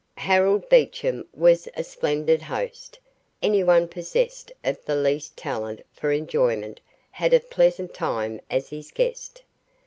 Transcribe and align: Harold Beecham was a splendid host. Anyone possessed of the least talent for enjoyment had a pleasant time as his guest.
Harold 0.17 0.67
Beecham 0.67 1.27
was 1.31 1.67
a 1.77 1.83
splendid 1.83 2.41
host. 2.41 2.97
Anyone 3.39 3.87
possessed 3.87 4.51
of 4.63 4.83
the 4.83 4.95
least 4.95 5.37
talent 5.37 5.81
for 5.93 6.11
enjoyment 6.11 6.79
had 7.11 7.35
a 7.35 7.39
pleasant 7.39 7.93
time 7.93 8.41
as 8.49 8.71
his 8.71 8.89
guest. 8.89 9.43